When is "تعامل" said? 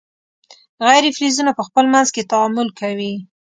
2.31-2.67